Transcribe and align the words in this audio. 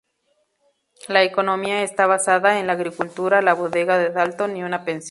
La 1.09 1.21
economía 1.21 1.83
está 1.83 2.07
basada 2.07 2.57
en 2.59 2.65
la 2.65 2.73
agricultura, 2.73 3.43
la 3.43 3.53
bodega 3.53 3.99
de 3.99 4.09
Dalton 4.09 4.57
y 4.57 4.63
una 4.63 4.83
pensión. 4.83 4.99